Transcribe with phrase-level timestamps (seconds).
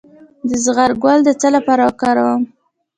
[0.47, 2.41] د زغر ګل د څه لپاره وکاروم؟